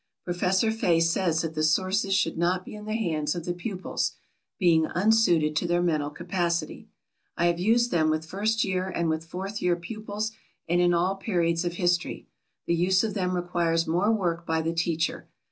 Professor 0.25 0.71
Fay 0.71 0.99
says 0.99 1.43
that 1.43 1.53
the 1.53 1.61
sources 1.61 2.15
should 2.15 2.35
not 2.35 2.65
be 2.65 2.73
in 2.73 2.85
the 2.85 2.95
hands 2.95 3.35
of 3.35 3.45
the 3.45 3.53
pupils, 3.53 4.13
"being 4.57 4.87
unsuited 4.95 5.55
to 5.55 5.67
their 5.67 5.79
mental 5.83 6.09
capacity." 6.09 6.89
I 7.37 7.45
have 7.45 7.59
used 7.59 7.91
them 7.91 8.09
with 8.09 8.25
first 8.25 8.63
year 8.63 8.87
and 8.89 9.09
with 9.09 9.25
fourth 9.27 9.61
year 9.61 9.75
pupils, 9.75 10.31
and 10.67 10.81
in 10.81 10.95
all 10.95 11.17
periods 11.17 11.65
of 11.65 11.73
history. 11.73 12.27
The 12.65 12.73
use 12.73 13.03
of 13.03 13.13
them 13.13 13.35
requires 13.35 13.85
more 13.85 14.11
work 14.11 14.43
by 14.43 14.63
the 14.63 14.73
teacher. 14.73 15.27